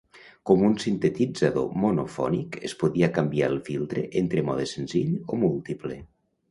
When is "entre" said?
4.25-4.47